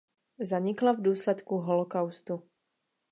[0.41, 2.43] Zanikla v důsledku holocaustu.